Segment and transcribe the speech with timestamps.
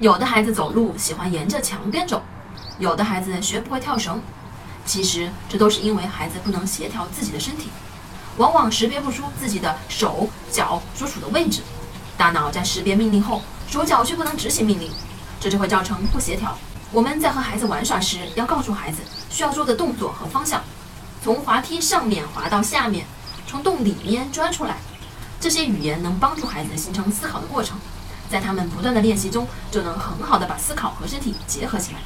[0.00, 2.22] 有的孩子走路喜欢沿着墙边走，
[2.78, 4.18] 有的孩子学不会跳绳。
[4.86, 7.68] 其实这都是因为孩子不能协调自己的身体，
[8.38, 11.60] 往往识别不出自己的手脚所处的位置。
[12.16, 14.90] 大脑在识别命令后，手脚却不能执行命令，
[15.38, 16.56] 这就会造成不协调。
[16.92, 20.62] 我们在和孩子玩耍时，要告诉孩子需要做的动作和方向，
[21.22, 23.04] 从滑梯上面滑到下面，
[23.46, 24.78] 从洞里面钻出来。
[25.38, 27.78] 这些语言能帮助孩子形成思考的过程，
[28.30, 31.98] 在他们不断的练习中，就能很好的把思考和身体结合起来。